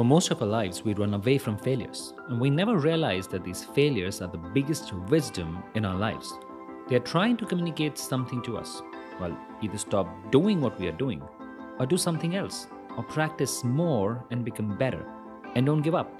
[0.00, 3.44] For most of our lives, we run away from failures, and we never realize that
[3.44, 6.32] these failures are the biggest wisdom in our lives.
[6.88, 8.80] They are trying to communicate something to us.
[9.20, 11.20] Well, either stop doing what we are doing,
[11.78, 12.66] or do something else,
[12.96, 15.04] or practice more and become better,
[15.54, 16.18] and don't give up.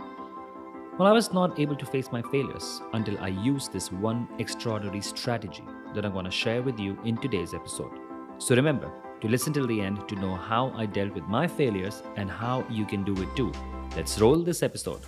[0.98, 5.00] Well, I was not able to face my failures until I used this one extraordinary
[5.00, 7.98] strategy that I'm going to share with you in today's episode.
[8.36, 12.02] So remember, to listen till the end to know how I dealt with my failures
[12.16, 13.52] and how you can do it too.
[13.94, 15.00] Let's roll this episode.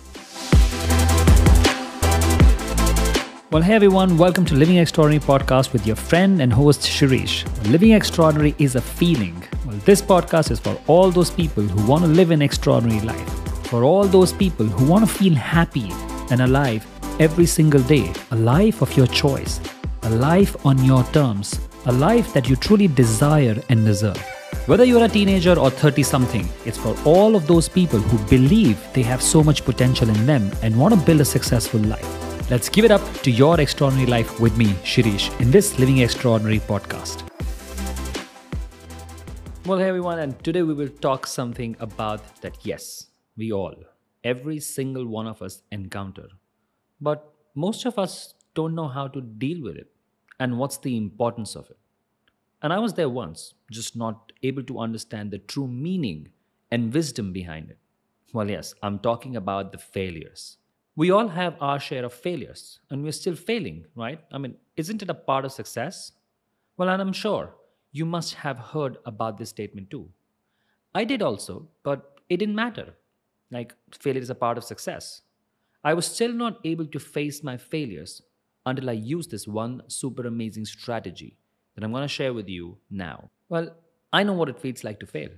[3.49, 7.43] Well, hey everyone, welcome to Living Extraordinary podcast with your friend and host Shirish.
[7.71, 9.43] Living Extraordinary is a feeling.
[9.65, 13.29] Well, this podcast is for all those people who want to live an extraordinary life,
[13.67, 15.91] for all those people who want to feel happy
[16.29, 16.85] and alive
[17.19, 19.59] every single day, a life of your choice,
[20.03, 24.17] a life on your terms a life that you truly desire and deserve.
[24.67, 28.79] Whether you're a teenager or 30 something, it's for all of those people who believe
[28.93, 32.49] they have so much potential in them and want to build a successful life.
[32.49, 36.59] Let's give it up to your extraordinary life with me, Shirish, in this Living Extraordinary
[36.59, 37.29] podcast.
[39.65, 43.75] Well, hey everyone, and today we will talk something about that yes, we all,
[44.23, 46.29] every single one of us encounter.
[47.01, 49.92] But most of us don't know how to deal with it
[50.43, 51.77] and what's the importance of it.
[52.61, 56.27] And I was there once, just not able to understand the true meaning
[56.69, 57.77] and wisdom behind it.
[58.33, 60.57] Well, yes, I'm talking about the failures.
[60.97, 64.19] We all have our share of failures, and we're still failing, right?
[64.33, 66.11] I mean, isn't it a part of success?
[66.75, 67.55] Well, and I'm sure
[67.93, 70.09] you must have heard about this statement too.
[70.93, 72.95] I did also, but it didn't matter.
[73.49, 75.21] Like, failure is a part of success.
[75.85, 78.21] I was still not able to face my failures
[78.65, 81.37] until I use this one super amazing strategy
[81.75, 83.29] that I'm going to share with you now.
[83.49, 83.75] Well,
[84.11, 85.29] I know what it feels like to fail.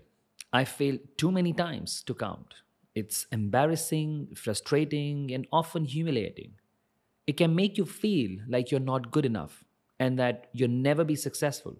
[0.51, 2.55] I failed too many times to count.
[2.93, 6.53] It's embarrassing, frustrating, and often humiliating.
[7.27, 9.65] It can make you feel like you're not good enough
[9.99, 11.77] and that you'll never be successful.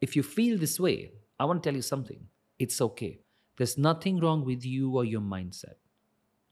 [0.00, 2.26] If you feel this way, I want to tell you something.
[2.58, 3.20] It's okay.
[3.56, 5.74] There's nothing wrong with you or your mindset.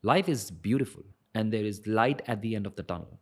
[0.02, 3.20] Life is beautiful and there is light at the end of the tunnel.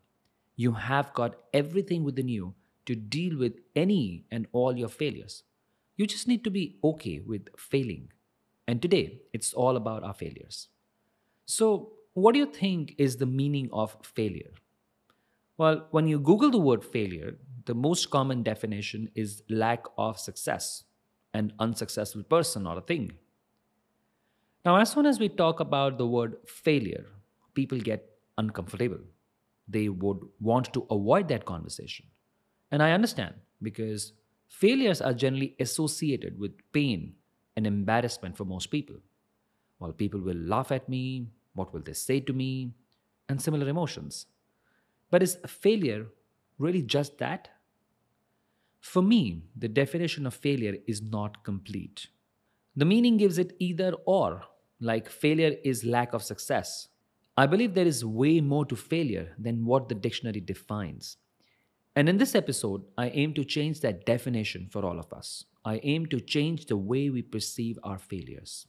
[0.60, 2.54] You have got everything within you
[2.84, 5.42] to deal with any and all your failures.
[5.96, 8.12] You just need to be okay with failing.
[8.68, 10.68] And today, it's all about our failures.
[11.46, 14.52] So, what do you think is the meaning of failure?
[15.56, 20.84] Well, when you Google the word failure, the most common definition is lack of success,
[21.32, 23.12] an unsuccessful person or a thing.
[24.66, 27.06] Now, as soon as we talk about the word failure,
[27.54, 29.00] people get uncomfortable
[29.70, 32.06] they would want to avoid that conversation.
[32.70, 34.12] And I understand because
[34.48, 37.14] failures are generally associated with pain
[37.56, 38.96] and embarrassment for most people.
[39.78, 42.74] While people will laugh at me, what will they say to me,
[43.28, 44.26] and similar emotions.
[45.10, 46.06] But is failure
[46.58, 47.48] really just that?
[48.80, 52.08] For me, the definition of failure is not complete.
[52.76, 54.42] The meaning gives it either or,
[54.80, 56.88] like failure is lack of success,
[57.36, 61.16] I believe there is way more to failure than what the dictionary defines.
[61.96, 65.44] And in this episode, I aim to change that definition for all of us.
[65.64, 68.66] I aim to change the way we perceive our failures.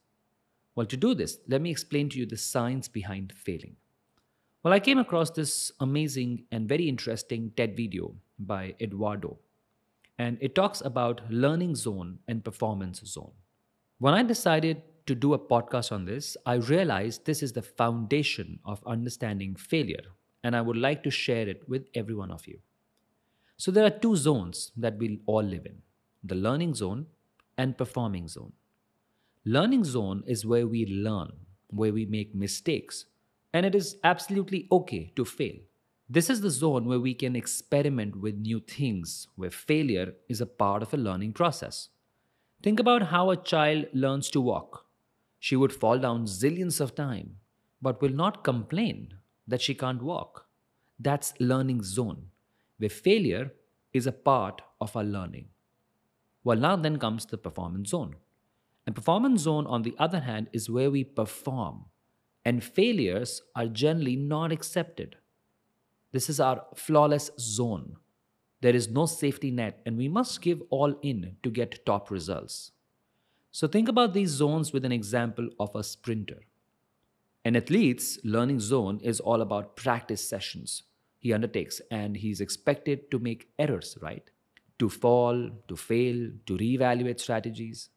[0.75, 3.75] Well, to do this, let me explain to you the science behind failing.
[4.63, 9.39] Well, I came across this amazing and very interesting TED video by Eduardo,
[10.17, 13.31] and it talks about learning zone and performance zone.
[13.97, 18.59] When I decided to do a podcast on this, I realized this is the foundation
[18.65, 20.03] of understanding failure,
[20.43, 22.59] and I would like to share it with every one of you.
[23.57, 25.81] So, there are two zones that we all live in
[26.23, 27.07] the learning zone
[27.57, 28.53] and performing zone.
[29.45, 31.31] Learning zone is where we learn,
[31.67, 33.05] where we make mistakes,
[33.53, 35.55] and it is absolutely okay to fail.
[36.09, 40.45] This is the zone where we can experiment with new things, where failure is a
[40.45, 41.89] part of a learning process.
[42.61, 44.85] Think about how a child learns to walk.
[45.41, 47.31] She would fall down zillions of times,
[47.81, 49.15] but will not complain
[49.47, 50.45] that she can't walk.
[50.99, 52.27] That's learning zone,
[52.77, 53.51] where failure
[53.91, 55.47] is a part of our learning.
[56.43, 58.17] Well, now then comes the performance zone.
[58.85, 61.85] And performance zone, on the other hand, is where we perform,
[62.45, 65.15] and failures are generally not accepted.
[66.11, 67.95] This is our flawless zone.
[68.61, 72.73] There is no safety net, and we must give all in to get top results.
[73.51, 76.41] So think about these zones with an example of a sprinter.
[77.43, 80.83] An athlete's learning zone is all about practice sessions
[81.21, 84.27] he undertakes, and he's expected to make errors, right?
[84.79, 87.89] To fall, to fail, to reevaluate strategies.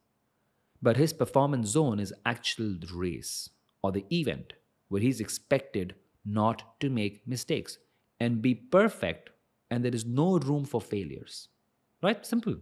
[0.79, 3.49] But his performance zone is actual race,
[3.81, 4.53] or the event
[4.89, 7.79] where he's expected not to make mistakes
[8.19, 9.31] and be perfect,
[9.71, 11.47] and there is no room for failures.
[12.03, 12.23] Right?
[12.23, 12.57] Simple.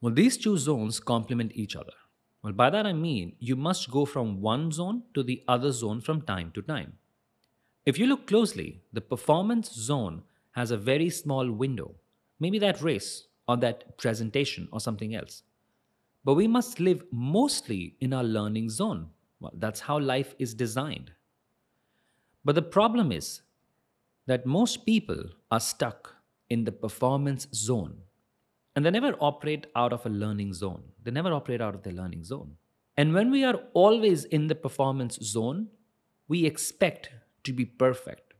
[0.00, 1.92] Well, these two zones complement each other.
[2.42, 6.00] Well, by that I mean you must go from one zone to the other zone
[6.00, 6.98] from time to time.
[7.84, 10.22] If you look closely, the performance zone
[10.52, 11.96] has a very small window,
[12.38, 15.42] maybe that race or that presentation or something else.
[16.24, 19.10] But we must live mostly in our learning zone.
[19.40, 21.12] Well, that's how life is designed.
[22.44, 23.42] But the problem is
[24.26, 26.14] that most people are stuck
[26.50, 28.02] in the performance zone
[28.78, 30.80] and they never operate out of a learning zone.
[31.02, 32.52] They never operate out of their learning zone.
[32.96, 35.66] And when we are always in the performance zone,
[36.28, 37.10] we expect
[37.42, 38.34] to be perfect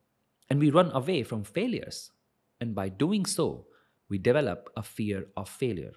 [0.48, 2.12] and we run away from failures.
[2.60, 3.66] And by doing so,
[4.08, 5.94] we develop a fear of failure.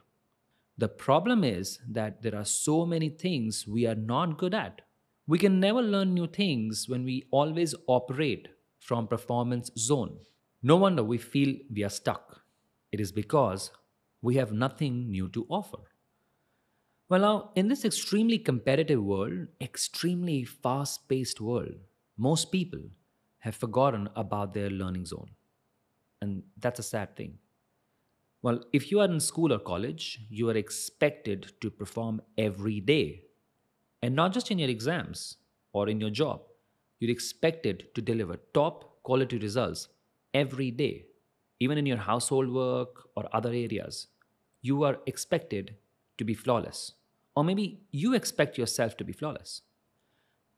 [0.75, 4.81] The problem is that there are so many things we are not good at.
[5.27, 8.47] We can never learn new things when we always operate
[8.79, 10.17] from performance zone.
[10.63, 12.41] No wonder we feel we are stuck.
[12.91, 13.69] It is because
[14.21, 15.79] we have nothing new to offer.
[17.09, 21.75] Well, now, in this extremely competitive world, extremely fast paced world,
[22.17, 22.81] most people
[23.39, 25.31] have forgotten about their learning zone.
[26.21, 27.39] And that's a sad thing.
[28.41, 33.23] Well, if you are in school or college, you are expected to perform every day.
[34.01, 35.37] And not just in your exams
[35.73, 36.41] or in your job,
[36.99, 39.89] you're expected to deliver top quality results
[40.33, 41.05] every day
[41.61, 44.07] even in your household work or other areas,
[44.63, 45.75] you are expected
[46.17, 46.93] to be flawless.
[47.35, 49.61] Or maybe you expect yourself to be flawless.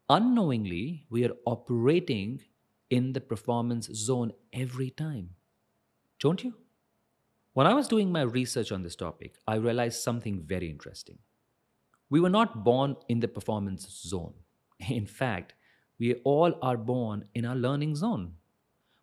[0.09, 2.41] Unknowingly, we are operating
[2.89, 5.31] in the performance zone every time.
[6.19, 6.53] Don't you?
[7.51, 11.19] When I was doing my research on this topic, I realized something very interesting.
[12.09, 14.35] We were not born in the performance zone.
[14.79, 15.53] In fact,
[15.99, 18.35] we all are born in our learning zone.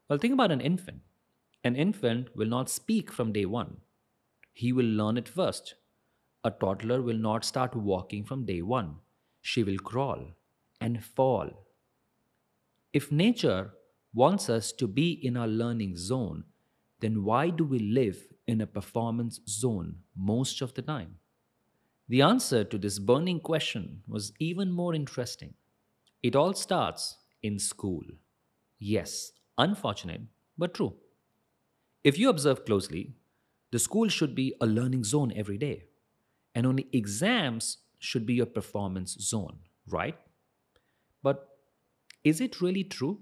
[0.09, 1.03] Well, think about an infant.
[1.63, 3.79] An infant will not speak from day one.
[4.53, 5.75] He will learn it first.
[6.45, 8.97] A toddler will not start walking from day one.
[9.43, 10.37] She will crawl
[10.81, 11.67] and fall.
[12.93, 13.73] If nature
[14.13, 16.45] wants us to be in our learning zone,
[17.01, 21.19] then why do we live in a performance zone most of the time?
[22.09, 25.55] The answer to this burning question was even more interesting.
[26.23, 28.05] It all starts in school.
[28.79, 30.23] Yes, unfortunate,
[30.59, 30.97] but true.
[32.03, 33.15] If you observe closely,
[33.73, 35.85] the school should be a learning zone every day,
[36.55, 40.17] and only exams should be your performance zone, right?
[41.23, 41.49] But
[42.25, 43.21] is it really true?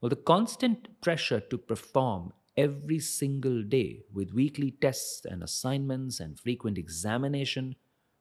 [0.00, 6.40] Well, the constant pressure to perform every single day with weekly tests and assignments and
[6.40, 7.76] frequent examination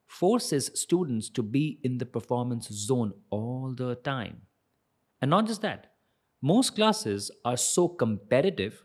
[0.05, 4.41] forces students to be in the performance zone all the time.
[5.21, 5.93] And not just that,
[6.41, 8.83] most classes are so competitive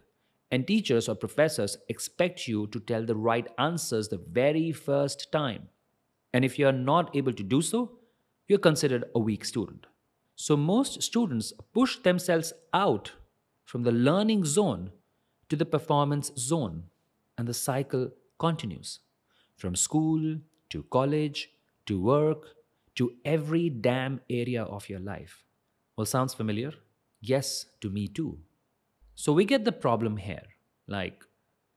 [0.50, 5.69] and teachers or professors expect you to tell the right answers the very first time.
[6.32, 7.99] And if you are not able to do so,
[8.46, 9.87] you're considered a weak student.
[10.37, 13.12] So most students push themselves out
[13.64, 14.91] from the learning zone
[15.49, 16.85] to the performance zone,
[17.38, 19.00] and the cycle continues
[19.56, 20.38] from school
[20.70, 21.50] to college
[21.87, 22.49] to work
[22.97, 25.44] to every damn area of your life.
[25.97, 26.73] Well, sounds familiar?
[27.20, 28.38] Yes, to me too.
[29.14, 30.47] So we get the problem here.
[30.87, 31.25] Like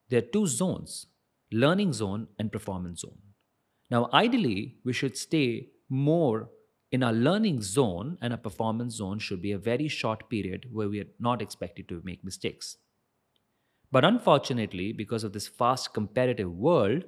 [0.10, 1.08] there are two zones
[1.52, 3.18] learning zone and performance zone.
[3.90, 6.50] Now, ideally, we should stay more
[6.92, 10.88] in our learning zone, and a performance zone should be a very short period where
[10.88, 12.78] we are not expected to make mistakes.
[13.92, 17.04] But unfortunately, because of this fast competitive world,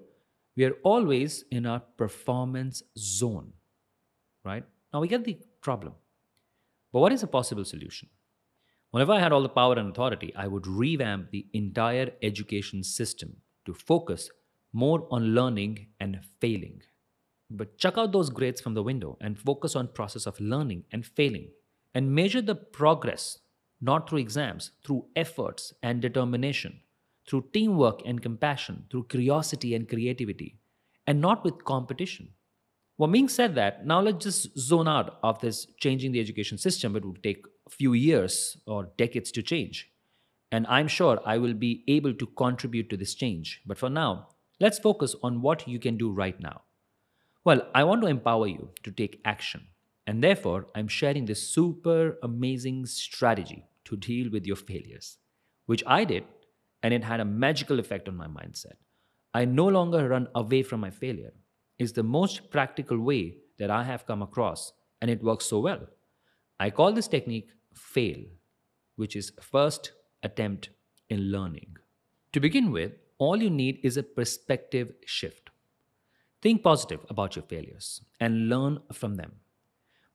[0.55, 3.53] we are always in our performance zone,
[4.43, 4.63] right?
[4.93, 5.93] Now we get the problem.
[6.91, 8.09] But what is a possible solution?
[8.91, 13.37] Whenever I had all the power and authority, I would revamp the entire education system
[13.65, 14.31] to focus
[14.73, 16.81] more on learning and failing.
[17.51, 21.05] But chuck out those grades from the window and focus on process of learning and
[21.05, 21.49] failing
[21.93, 23.39] and measure the progress
[23.81, 26.81] not through exams, through efforts and determination,
[27.27, 30.57] through teamwork and compassion, through curiosity and creativity,
[31.07, 32.29] and not with competition.
[32.97, 36.95] Well, being said that, now let's just zone out of this changing the education system.
[36.95, 39.89] It would take few years or decades to change.
[40.51, 43.61] And I'm sure I will be able to contribute to this change.
[43.65, 46.61] But for now, let's focus on what you can do right now.
[47.45, 49.67] Well, I want to empower you to take action.
[50.07, 55.17] And therefore, I'm sharing this super amazing strategy to deal with your failures,
[55.67, 56.23] which I did,
[56.81, 58.77] and it had a magical effect on my mindset.
[59.33, 61.33] I no longer run away from my failure
[61.77, 65.87] is the most practical way that I have come across, and it works so well.
[66.59, 68.23] I call this technique FAIL,
[68.95, 69.91] which is first
[70.23, 70.69] attempt
[71.09, 71.77] in learning.
[72.33, 75.49] To begin with, all you need is a perspective shift.
[76.41, 79.33] Think positive about your failures and learn from them.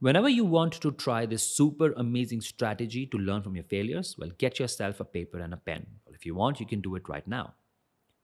[0.00, 4.30] Whenever you want to try this super amazing strategy to learn from your failures, well,
[4.38, 5.86] get yourself a paper and a pen.
[6.04, 7.54] Well, if you want, you can do it right now.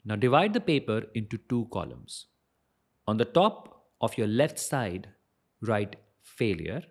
[0.04, 2.26] Now, divide the paper into two columns.
[3.06, 5.08] On the top of your left side,
[5.60, 6.82] write failure,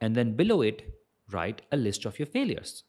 [0.00, 0.99] and then below it,
[1.32, 2.84] write a list of your failures.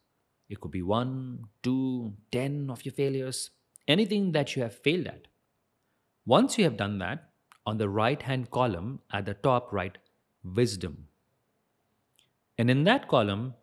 [0.50, 3.52] It could be one, two, ten of your failures,
[3.88, 5.28] anything that you have failed at.
[6.26, 7.30] Once you have done that,
[7.66, 9.98] on the right hand column at the top, write
[10.44, 11.08] wisdom.
[12.58, 13.56] And in that column,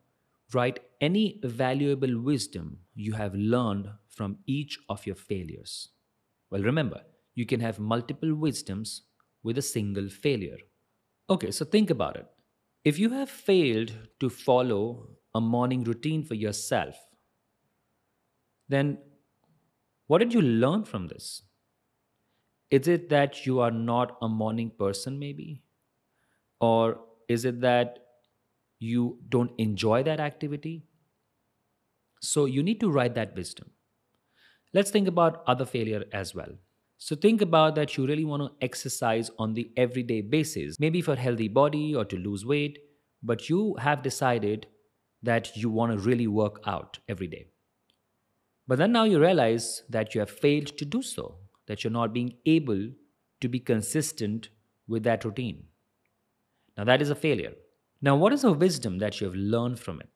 [0.52, 5.90] write any valuable wisdom you have learned from each of your failures.
[6.50, 7.02] Well, remember,
[7.34, 9.02] you can have multiple wisdoms
[9.42, 10.58] with a single failure.
[11.30, 12.26] Okay, so think about it.
[12.84, 16.96] If you have failed to follow a morning routine for yourself,
[18.68, 18.98] then
[20.08, 21.42] what did you learn from this?
[22.70, 25.62] Is it that you are not a morning person, maybe?
[26.60, 27.98] Or is it that
[28.78, 30.86] you don't enjoy that activity?
[32.20, 33.72] So you need to write that wisdom.
[34.72, 36.58] Let's think about other failure as well.
[36.98, 41.14] So think about that you really want to exercise on the everyday basis, maybe for
[41.14, 42.78] healthy body or to lose weight,
[43.22, 44.66] but you have decided
[45.22, 47.46] that you want to really work out every day.
[48.66, 51.36] But then now you realize that you have failed to do so,
[51.68, 52.90] that you're not being able
[53.40, 54.50] to be consistent
[54.88, 55.64] with that routine.
[56.76, 57.54] Now that is a failure.
[58.00, 60.08] Now, what is the wisdom that you have learned from it?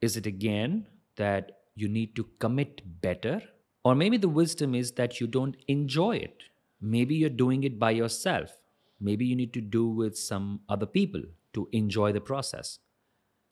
[0.00, 3.42] Is it again that you need to commit better
[3.84, 6.44] or maybe the wisdom is that you don't enjoy it.
[6.80, 8.56] Maybe you're doing it by yourself.
[9.00, 11.22] Maybe you need to do with some other people
[11.54, 12.78] to enjoy the process.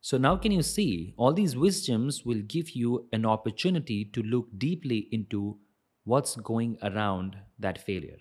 [0.01, 4.49] So now can you see all these wisdoms will give you an opportunity to look
[4.57, 5.59] deeply into
[6.05, 8.17] what's going around that failure.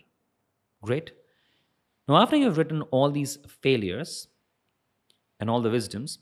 [0.81, 1.11] Great.
[2.07, 4.27] Now after you've written all these failures
[5.39, 6.19] and all the wisdoms,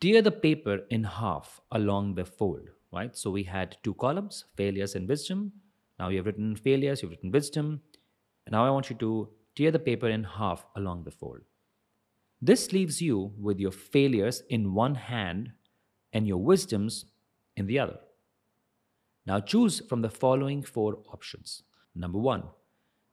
[0.00, 3.16] tear the paper in half along the fold right?
[3.16, 5.52] So we had two columns, failures and wisdom.
[5.98, 7.80] Now you have written failures, you've written wisdom.
[8.46, 11.40] And now I want you to tear the paper in half along the fold.
[12.40, 15.52] This leaves you with your failures in one hand
[16.12, 17.06] and your wisdoms
[17.56, 17.98] in the other.
[19.26, 21.62] Now choose from the following four options.
[21.94, 22.44] Number one,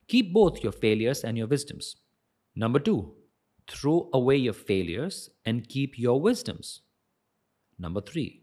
[0.07, 1.97] keep both your failures and your wisdoms.
[2.55, 3.13] Number two,
[3.67, 6.81] throw away your failures and keep your wisdoms.
[7.77, 8.41] Number three,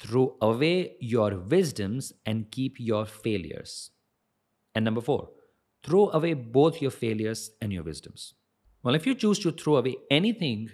[0.00, 3.90] Throw away your wisdoms and keep your failures.
[4.74, 5.30] And number four,
[5.82, 8.34] throw away both your failures and your wisdoms.
[8.82, 10.70] Well, if you choose to throw away anything,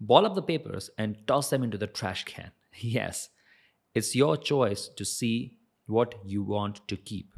[0.00, 2.52] ball up the papers and toss them into the trash can.
[2.78, 3.28] Yes,
[3.94, 7.32] it's your choice to see what you want to keep.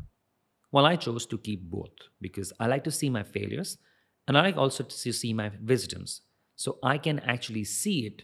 [0.70, 3.78] Well, I chose to keep both because I like to see my failures
[4.28, 6.20] and I like also to see my wisdoms.
[6.56, 8.22] So I can actually see it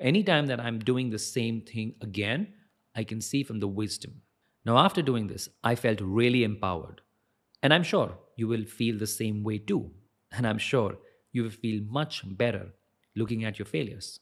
[0.00, 2.54] Anytime that I'm doing the same thing again,
[2.94, 4.22] I can see from the wisdom.
[4.64, 7.00] Now, after doing this, I felt really empowered.
[7.62, 9.90] And I'm sure you will feel the same way too.
[10.30, 10.98] And I'm sure
[11.32, 12.68] you will feel much better
[13.16, 14.20] looking at your failures.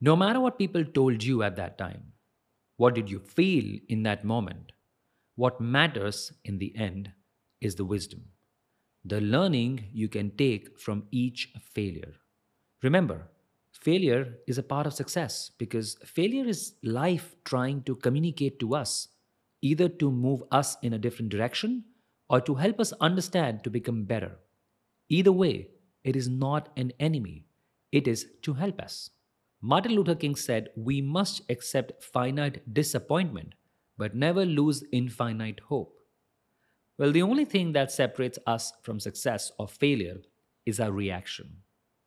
[0.00, 2.12] No matter what people told you at that time,
[2.76, 4.72] what did you feel in that moment?
[5.36, 7.12] What matters in the end
[7.60, 8.24] is the wisdom,
[9.04, 12.14] the learning you can take from each failure.
[12.82, 13.28] Remember,
[13.84, 19.08] failure is a part of success because failure is life trying to communicate to us,
[19.60, 21.84] either to move us in a different direction
[22.30, 24.38] or to help us understand to become better.
[25.10, 25.68] Either way,
[26.02, 27.44] it is not an enemy,
[27.92, 29.10] it is to help us.
[29.60, 33.54] Martin Luther King said, We must accept finite disappointment,
[33.98, 35.94] but never lose infinite hope.
[36.98, 40.20] Well, the only thing that separates us from success or failure
[40.64, 41.58] is our reaction.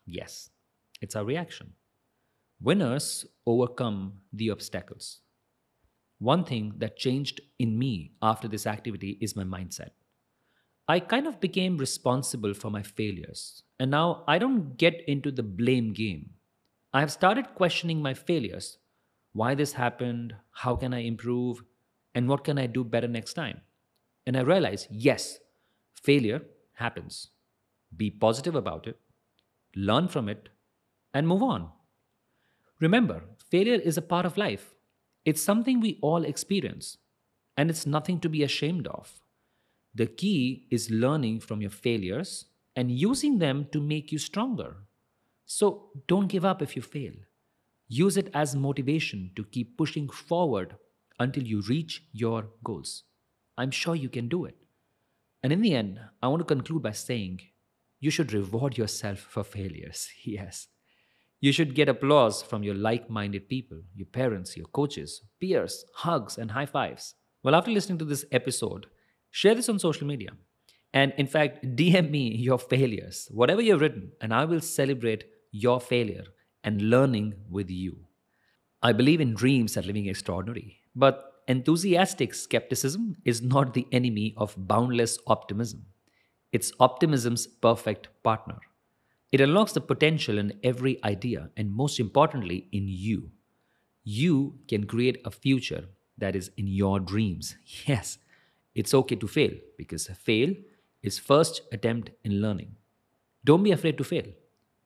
[0.05, 0.49] Yes,
[1.01, 1.73] it's our reaction.
[2.61, 5.21] Winners overcome the obstacles.
[6.19, 9.91] One thing that changed in me after this activity is my mindset.
[10.87, 15.43] I kind of became responsible for my failures, and now I don't get into the
[15.43, 16.31] blame game.
[16.93, 18.77] I have started questioning my failures
[19.33, 21.63] why this happened, how can I improve,
[22.15, 23.61] and what can I do better next time.
[24.25, 25.39] And I realize yes,
[25.93, 26.41] failure
[26.73, 27.29] happens.
[27.95, 28.99] Be positive about it,
[29.75, 30.49] learn from it,
[31.17, 31.69] and move on.
[32.79, 34.75] Remember, failure is a part of life.
[35.25, 36.97] It's something we all experience,
[37.57, 39.19] and it's nothing to be ashamed of.
[39.95, 42.45] The key is learning from your failures
[42.75, 44.75] and using them to make you stronger.
[45.47, 47.13] So don't give up if you fail.
[47.87, 50.75] Use it as motivation to keep pushing forward
[51.19, 53.05] until you reach your goals.
[53.57, 54.57] I'm sure you can do it.
[55.41, 57.41] And in the end, I want to conclude by saying
[57.99, 60.09] you should reward yourself for failures.
[60.23, 60.67] Yes.
[61.39, 66.37] You should get applause from your like minded people, your parents, your coaches, peers, hugs,
[66.37, 67.13] and high fives.
[67.43, 68.87] Well, after listening to this episode,
[69.29, 70.31] share this on social media.
[70.93, 75.79] And in fact, DM me your failures, whatever you've written, and I will celebrate your
[75.79, 76.25] failure
[76.63, 78.07] and learning with you.
[78.81, 84.55] I believe in dreams and living extraordinary, but enthusiastic skepticism is not the enemy of
[84.57, 85.85] boundless optimism.
[86.51, 88.57] It's optimism's perfect partner.
[89.31, 93.31] It unlocks the potential in every idea and, most importantly, in you.
[94.03, 95.85] You can create a future
[96.17, 97.57] that is in your dreams.
[97.87, 98.17] Yes,
[98.73, 100.53] it's okay to fail because fail
[101.03, 102.75] is first attempt in learning.
[103.43, 104.25] Don't be afraid to fail.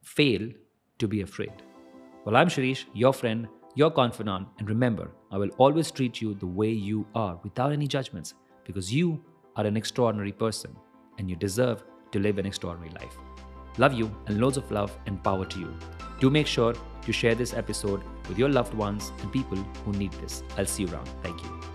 [0.02, 0.50] Fail
[0.98, 1.54] to be afraid.
[2.26, 6.48] Well, I'm Shirish, your friend, your confidant, and remember, I will always treat you the
[6.48, 8.34] way you are without any judgments
[8.66, 9.24] because you
[9.56, 10.76] are an extraordinary person
[11.18, 13.18] and you deserve to live an extraordinary life.
[13.78, 15.74] Love you and loads of love and power to you.
[16.20, 20.12] Do make sure to share this episode with your loved ones and people who need
[20.13, 20.44] this.
[20.58, 21.10] I'll see you around.
[21.24, 21.71] Thank you.